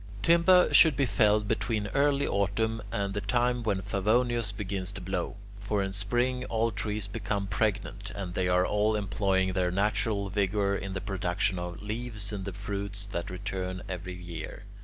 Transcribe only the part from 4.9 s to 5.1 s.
to